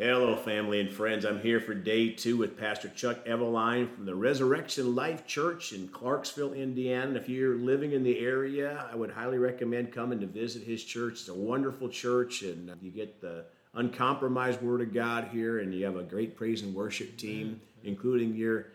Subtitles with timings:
[0.00, 1.24] Hello, family and friends.
[1.24, 5.88] I'm here for day two with Pastor Chuck Eveline from the Resurrection Life Church in
[5.88, 7.18] Clarksville, Indiana.
[7.18, 11.14] If you're living in the area, I would highly recommend coming to visit his church.
[11.14, 15.84] It's a wonderful church, and you get the uncompromised Word of God here, and you
[15.84, 18.66] have a great praise and worship team, including your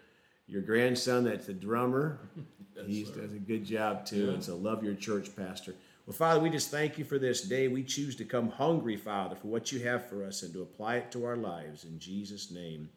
[0.47, 2.19] your grandson that's the drummer.
[2.85, 4.33] he does a good job too, yeah.
[4.33, 5.73] and so love your church, Pastor.
[6.05, 7.69] Well, Father, we just thank you for this day.
[7.69, 10.97] We choose to come hungry, Father, for what you have for us and to apply
[10.97, 11.85] it to our lives.
[11.85, 12.89] In Jesus' name,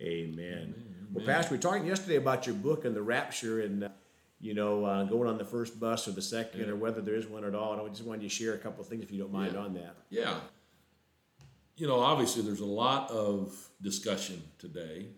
[0.00, 0.38] amen.
[0.38, 0.74] amen.
[1.12, 3.88] Well, Pastor, we were talking yesterday about your book and the rapture and, uh,
[4.40, 6.68] you know, uh, going on the first bus or the second yeah.
[6.68, 7.72] or whether there is one at all.
[7.72, 9.54] And I just wanted you to share a couple of things, if you don't mind,
[9.54, 9.60] yeah.
[9.60, 9.96] on that.
[10.10, 10.34] Yeah.
[11.76, 15.08] You know, obviously, there's a lot of discussion today,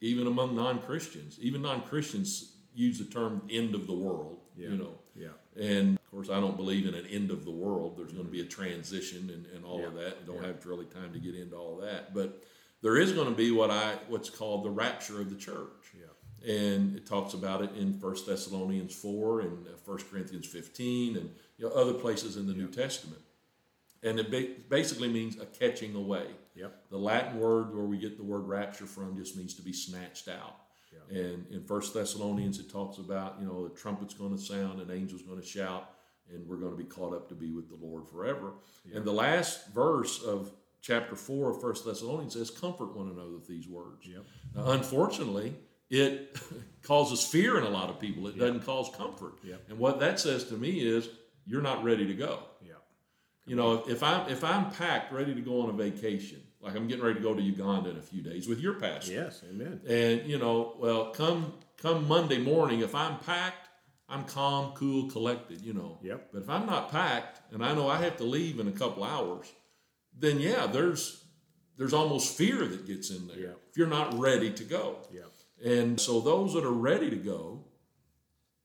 [0.00, 1.38] even among non Christians.
[1.40, 4.70] Even non Christians use the term end of the world, yeah.
[4.70, 4.94] you know.
[5.14, 5.28] Yeah.
[5.56, 7.96] And course, I don't believe in an end of the world.
[7.96, 9.86] There's going to be a transition and, and all yeah.
[9.86, 10.26] of that.
[10.26, 10.48] don't yeah.
[10.48, 12.14] have really time to get into all of that.
[12.14, 12.42] But
[12.82, 15.94] there is going to be what I what's called the rapture of the church.
[15.94, 16.52] Yeah.
[16.52, 21.30] And it talks about it in First Thessalonians 4 and uh, 1 Corinthians 15 and
[21.56, 22.54] you know, other places in the.
[22.54, 23.20] New Testament.
[24.02, 26.26] And it basically means a catching away.
[26.54, 26.90] Yep.
[26.90, 30.28] The Latin word where we get the word rapture from just means to be snatched
[30.28, 30.56] out.
[31.10, 34.90] And in First Thessalonians, it talks about you know the trumpet's going to sound, and
[34.90, 35.90] angels going to shout,
[36.32, 38.52] and we're going to be caught up to be with the Lord forever.
[38.84, 38.98] Yeah.
[38.98, 40.50] And the last verse of
[40.80, 44.24] chapter four of First Thessalonians says, "Comfort one another with these words." Yep.
[44.54, 45.54] Now, unfortunately,
[45.90, 46.36] it
[46.82, 48.26] causes fear in a lot of people.
[48.26, 48.40] It yep.
[48.40, 49.34] doesn't cause comfort.
[49.42, 49.64] Yep.
[49.70, 51.08] And what that says to me is,
[51.46, 52.40] you're not ready to go.
[52.62, 52.72] Yeah.
[53.46, 56.88] You know, if I'm if I'm packed, ready to go on a vacation, like I'm
[56.88, 59.12] getting ready to go to Uganda in a few days with your pastor.
[59.12, 59.80] Yes, amen.
[59.86, 63.68] And you know, well, come come Monday morning, if I'm packed,
[64.08, 65.62] I'm calm, cool, collected.
[65.62, 65.98] You know.
[66.02, 66.30] Yep.
[66.32, 69.04] But if I'm not packed, and I know I have to leave in a couple
[69.04, 69.50] hours,
[70.18, 71.24] then yeah, there's
[71.76, 73.60] there's almost fear that gets in there yep.
[73.70, 74.98] if you're not ready to go.
[75.12, 75.22] Yeah.
[75.64, 77.64] And so those that are ready to go,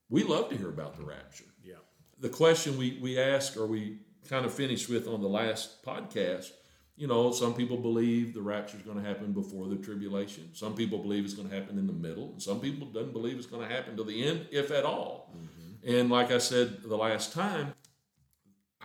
[0.08, 1.44] we love to hear about the rapture.
[1.64, 1.74] Yeah.
[2.18, 6.50] The question we we ask, or we kind of finished with on the last podcast
[7.00, 10.50] you know, some people believe the rapture is going to happen before the tribulation.
[10.52, 12.32] Some people believe it's going to happen in the middle.
[12.32, 15.34] And some people doesn't believe it's going to happen to the end, if at all.
[15.34, 15.96] Mm-hmm.
[15.96, 17.72] And like I said the last time,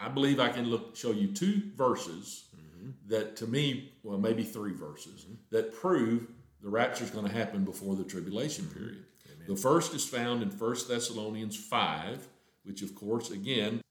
[0.02, 2.92] I believe I can look show you two verses mm-hmm.
[3.08, 5.34] that to me, well, maybe three verses mm-hmm.
[5.50, 6.26] that prove
[6.64, 8.80] the rapture is going to happen before the tribulation mm-hmm.
[8.80, 9.04] period.
[9.26, 9.48] Amen.
[9.50, 12.26] The first is found in 1 Thessalonians 5,
[12.64, 13.82] which of course, again,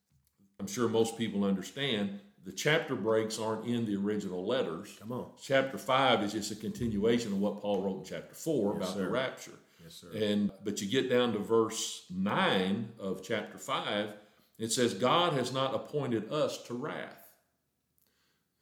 [0.58, 4.96] I'm sure most people understand the chapter breaks aren't in the original letters.
[5.00, 5.30] Come on.
[5.40, 8.96] Chapter five is just a continuation of what Paul wrote in chapter four yes, about
[8.96, 9.04] sir.
[9.04, 9.58] the rapture.
[9.82, 10.08] Yes, sir.
[10.14, 14.10] And but you get down to verse nine of chapter five,
[14.58, 17.30] it says, God has not appointed us to wrath.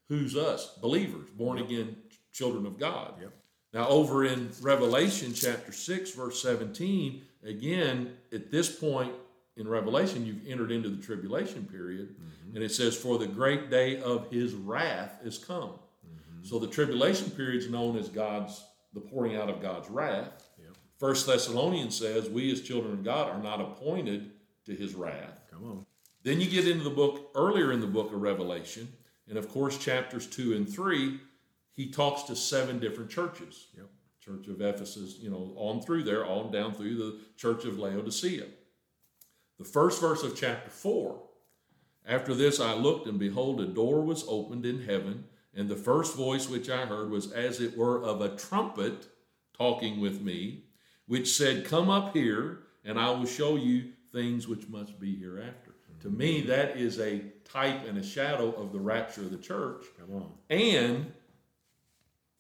[0.08, 0.76] Who's us?
[0.80, 1.66] Believers, born yep.
[1.66, 1.96] again
[2.32, 3.14] children of God.
[3.20, 3.32] Yep.
[3.72, 9.12] Now, over in Revelation chapter 6, verse 17, again, at this point
[9.56, 12.10] in Revelation, you've entered into the tribulation period.
[12.10, 15.70] Mm-hmm and it says, For the great day of his wrath is come.
[15.70, 16.44] Mm-hmm.
[16.44, 20.50] So the tribulation period is known as God's, the pouring out of God's wrath.
[20.58, 20.76] Yep.
[20.98, 24.32] First Thessalonians says, We as children of God are not appointed
[24.66, 25.40] to his wrath.
[25.50, 25.86] Come on.
[26.22, 28.88] Then you get into the book, earlier in the book of Revelation,
[29.28, 31.18] and of course, chapters 2 and 3,
[31.72, 33.68] he talks to seven different churches.
[33.76, 33.86] Yep.
[34.20, 38.44] Church of Ephesus, you know, on through there, on down through the church of Laodicea.
[39.62, 41.22] The first verse of chapter 4
[42.04, 46.16] after this I looked, and behold, a door was opened in heaven, and the first
[46.16, 49.06] voice which I heard was as it were of a trumpet
[49.56, 50.64] talking with me,
[51.06, 55.70] which said, Come up here, and I will show you things which must be hereafter.
[55.70, 56.00] Mm-hmm.
[56.00, 59.84] To me, that is a type and a shadow of the rapture of the church.
[59.96, 60.32] Come on.
[60.50, 61.12] And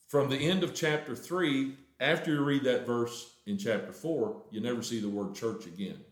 [0.08, 4.60] from the end of chapter 3, after you read that verse in chapter 4, you
[4.60, 6.11] never see the word church again mm-hmm.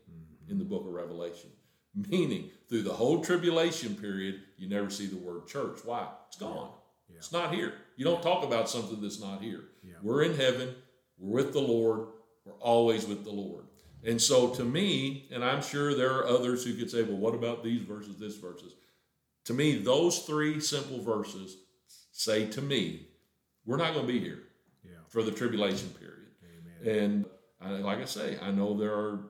[0.50, 1.50] In the book of Revelation.
[1.94, 5.81] Meaning, through the whole tribulation period, you never see the word church.
[5.84, 6.06] Why?
[6.28, 6.71] It's gone.
[7.09, 7.16] Yeah.
[7.16, 7.75] It's not here.
[7.97, 9.64] You don't talk about something that's not here.
[9.82, 9.94] Yeah.
[10.02, 10.75] We're in heaven.
[11.19, 12.08] We're with the Lord.
[12.44, 13.64] We're always with the Lord.
[14.05, 17.35] And so, to me, and I'm sure there are others who could say, well, what
[17.35, 18.75] about these verses, this verses?
[19.47, 21.56] To me, those three simple verses
[22.12, 23.08] say to me,
[23.67, 24.43] we're not going to be here
[24.85, 24.93] yeah.
[25.08, 26.29] for the tribulation period.
[26.87, 26.99] Amen.
[26.99, 27.25] And
[27.61, 29.20] I, like I say, I know there are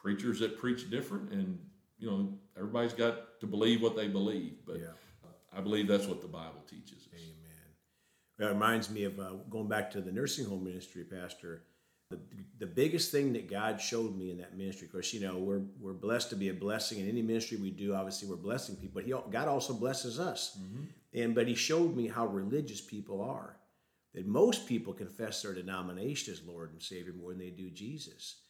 [0.00, 1.58] preachers that preach different, and
[1.98, 4.86] you know, everybody's got to believe what they believe, but yeah.
[5.52, 6.98] I believe that's what the Bible teaches.
[6.98, 7.08] Us.
[7.14, 7.36] Amen.
[8.38, 11.64] That reminds me of uh, going back to the nursing home ministry, Pastor.
[12.10, 12.18] The,
[12.58, 15.62] the biggest thing that God showed me in that ministry, of course, you know, we're,
[15.80, 17.94] we're blessed to be a blessing in any ministry we do.
[17.94, 20.58] Obviously, we're blessing people, but he, God also blesses us.
[21.12, 23.56] And but He showed me how religious people are.
[24.14, 28.40] That most people confess their denomination as Lord and Savior more than they do Jesus.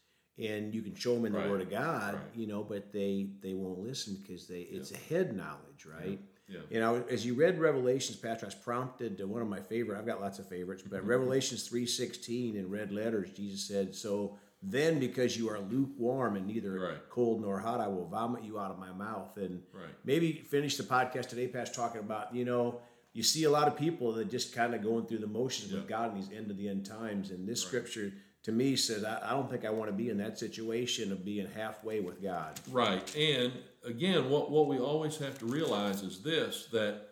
[0.40, 1.50] And you can show them in the Right.
[1.50, 2.22] Word of God, Right.
[2.34, 6.18] you know, but they they won't listen because they it's a head knowledge, right?
[6.48, 6.60] Yeah.
[6.70, 9.98] You know, as you read Revelations, Pastor, I was prompted to one of my favorite.
[9.98, 14.36] I've got lots of favorites, but Revelations three sixteen in red letters, Jesus said, "So
[14.62, 17.08] then, because you are lukewarm and neither Right.
[17.08, 19.94] cold nor hot, I will vomit you out of my mouth." And Right.
[20.04, 22.80] maybe finish the podcast today, Pastor, talking about you know.
[23.12, 25.88] You see a lot of people that just kind of going through the motions with
[25.88, 28.12] God in these end of the end times, and this scripture
[28.44, 31.24] to me says, I, I don't think I want to be in that situation of
[31.24, 32.58] being halfway with God.
[32.70, 33.16] Right.
[33.16, 33.52] And
[33.84, 37.08] again, what, what we always have to realize is this that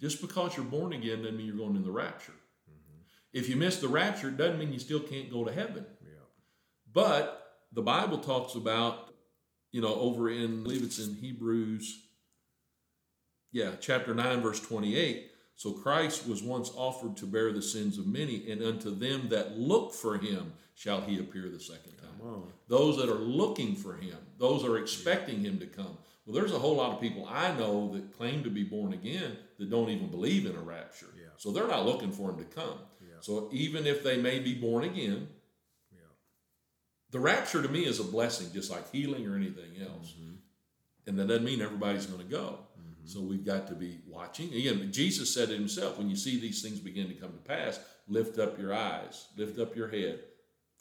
[0.00, 2.32] just because you're born again doesn't mean you're going in the rapture.
[2.32, 2.98] Mm-hmm.
[3.32, 5.86] If you miss the rapture, it doesn't mean you still can't go to heaven.
[6.02, 6.08] Yeah.
[6.92, 9.14] But the Bible talks about,
[9.70, 12.00] you know, over in, I believe it's in Hebrews,
[13.52, 15.31] yeah, chapter 9, verse 28.
[15.62, 19.56] So Christ was once offered to bear the sins of many, and unto them that
[19.56, 22.42] look for him shall he appear the second time.
[22.66, 25.96] Those that are looking for him, those are expecting him to come.
[26.26, 29.36] Well, there's a whole lot of people I know that claim to be born again
[29.60, 31.06] that don't even believe in a rapture.
[31.16, 31.28] Yeah.
[31.36, 32.80] So they're not looking for him to come.
[33.00, 33.20] Yeah.
[33.20, 35.28] So even if they may be born again,
[35.92, 36.10] Yeah.
[37.12, 40.12] the rapture to me is a blessing, just like healing or anything else.
[40.18, 40.34] Mm-hmm.
[41.06, 42.58] And that doesn't mean everybody's going to go.
[43.04, 44.52] So we've got to be watching.
[44.54, 47.80] Again, Jesus said it himself when you see these things begin to come to pass,
[48.08, 50.20] lift up your eyes, lift up your head,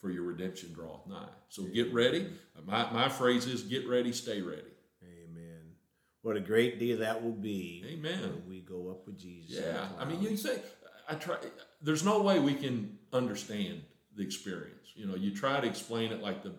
[0.01, 1.29] for your redemption draweth nigh.
[1.50, 2.27] So get ready.
[2.65, 4.62] My, my phrase is get ready, stay ready.
[5.03, 5.75] Amen.
[6.23, 7.83] What a great day that will be.
[7.88, 8.21] Amen.
[8.21, 9.63] When we go up with Jesus.
[9.63, 10.59] Yeah, I mean, you say,
[11.07, 11.38] I try.
[11.81, 13.81] There's no way we can understand
[14.15, 14.91] the experience.
[14.95, 16.53] You know, you try to explain it like the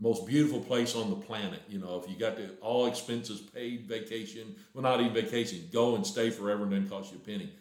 [0.00, 1.60] most beautiful place on the planet.
[1.68, 5.94] You know, if you got the all expenses paid vacation, well, not even vacation, go
[5.94, 7.52] and stay forever and then cost you a penny.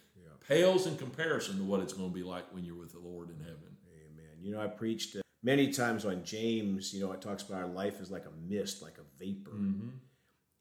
[0.47, 3.29] Pales in comparison to what it's going to be like when you're with the Lord
[3.29, 3.77] in heaven.
[3.93, 4.33] Amen.
[4.41, 6.91] You know, I preached uh, many times on James.
[6.91, 9.51] You know, it talks about our life is like a mist, like a vapor.
[9.51, 9.89] Mm-hmm.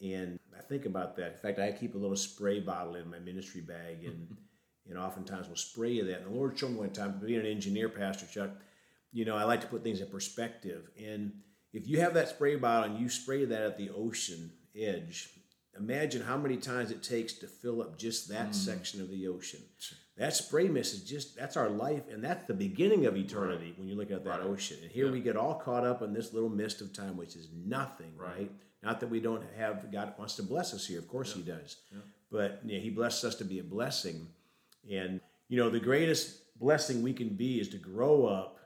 [0.03, 1.33] And I think about that.
[1.33, 4.37] In fact, I keep a little spray bottle in my ministry bag, and
[4.91, 6.21] and oftentimes we'll spray you that.
[6.21, 8.51] And the Lord showed me one time, being an engineer, Pastor Chuck,
[9.13, 10.91] you know, I like to put things in perspective.
[11.03, 11.33] And
[11.79, 15.31] if you have that spray bottle and you spray that at the ocean edge,
[15.79, 18.55] imagine how many times it takes to fill up just that mm.
[18.55, 19.61] section of the ocean.
[20.17, 23.87] That spray mist is just that's our life, and that's the beginning of eternity when
[23.87, 24.41] you look at that Right.
[24.41, 24.79] ocean.
[24.83, 25.13] And here Yeah.
[25.13, 28.39] we get all caught up in this little mist of time, which is nothing, Right.
[28.39, 28.53] right?
[28.83, 31.77] Not that we don't have God wants to bless us here, of course He does,
[32.29, 34.27] but yeah, He blesses us to be a blessing.
[34.91, 38.59] And you know, the greatest blessing we can be is to grow up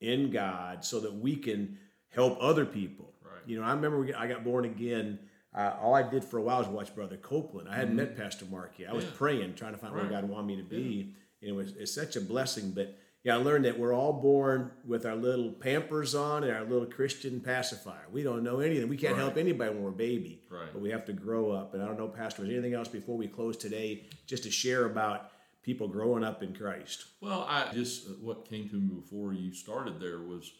[0.00, 1.78] in God, so that we can
[2.16, 3.12] help other people.
[3.22, 3.42] Right.
[3.46, 5.20] You know, I remember I got born again.
[5.54, 7.68] Uh, all I did for a while was watch Brother Copeland.
[7.68, 8.90] I hadn't met Pastor Mark yet.
[8.90, 9.12] I was Mm-hmm.
[9.12, 9.18] Yeah.
[9.18, 10.02] praying, trying to find Right.
[10.02, 11.14] where God wanted me to be.
[11.40, 12.72] And it was it's such a blessing.
[12.72, 16.64] But yeah, I learned that we're all born with our little pampers on and our
[16.64, 18.06] little Christian pacifier.
[18.12, 18.88] We don't know anything.
[18.88, 19.22] We can't Right.
[19.22, 20.42] help anybody when we're a baby.
[20.50, 20.68] Right.
[20.72, 21.72] But we have to grow up.
[21.74, 24.84] And I don't know, Pastor, is anything else before we close today just to share
[24.86, 25.30] about
[25.62, 27.06] people growing up in Christ?
[27.20, 30.52] Well, I just what came to me before you started there was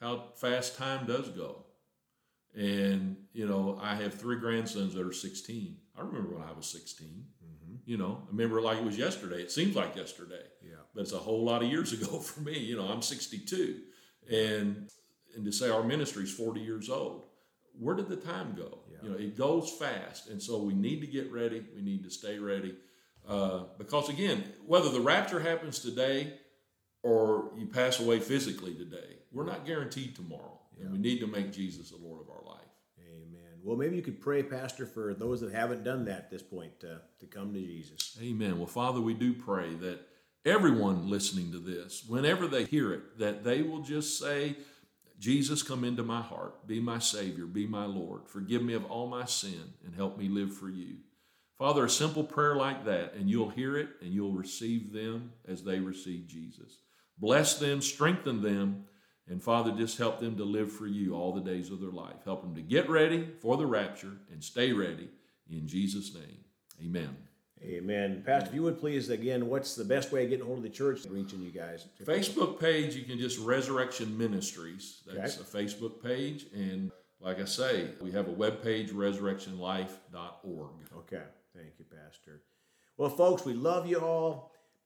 [0.00, 1.64] how fast time does go.
[2.54, 5.76] And, you know, I have three grandsons that are 16.
[5.96, 7.24] I remember when I was 16.
[7.86, 9.42] You know, I remember like it was yesterday.
[9.42, 10.42] It seems like yesterday.
[10.62, 10.76] Yeah.
[10.94, 12.58] But it's a whole lot of years ago for me.
[12.58, 13.80] You know, I'm 62.
[14.30, 14.88] And
[15.34, 17.24] and to say our ministry is 40 years old.
[17.78, 18.80] Where did the time go?
[18.90, 18.98] Yeah.
[19.02, 20.28] You know, it goes fast.
[20.28, 21.64] And so we need to get ready.
[21.74, 22.76] We need to stay ready.
[23.28, 26.34] Uh, because again, whether the rapture happens today
[27.02, 30.58] or you pass away physically today, we're not guaranteed tomorrow.
[30.80, 32.60] And we need to make Jesus the Lord of our life.
[32.98, 33.58] Amen.
[33.62, 36.72] Well, maybe you could pray, Pastor, for those that haven't done that at this point
[36.82, 38.18] uh, to come to Jesus.
[38.22, 38.56] Amen.
[38.56, 40.00] Well, Father, we do pray that
[40.46, 44.56] everyone listening to this, whenever they hear it, that they will just say,
[45.18, 48.22] Jesus, come into my heart, be my Savior, be my Lord.
[48.26, 50.96] Forgive me of all my sin and help me live for you.
[51.58, 55.62] Father, a simple prayer like that, and you'll hear it and you'll receive them as
[55.62, 56.78] they receive Jesus.
[57.20, 58.84] Bless them, strengthen them,
[59.28, 62.16] and Father, just help them to live for you all the days of their life.
[62.24, 65.08] Help them to get ready for the rapture and stay ready
[65.48, 66.38] in Jesus' name.
[66.82, 67.16] Amen.
[67.62, 68.22] Amen.
[68.24, 70.70] Pastor, if you would please, again, what's the best way of getting hold of the
[70.70, 71.84] church and reaching you guys?
[72.02, 75.02] Facebook page, you can just Resurrection Ministries.
[75.06, 75.60] That's Okay.
[75.60, 76.46] a Facebook page.
[76.54, 80.70] And like I say, we have a webpage, resurrectionlife.org.
[80.96, 81.22] Okay.
[81.54, 82.40] Thank you, Pastor.
[82.96, 84.52] Well, folks, we love you all.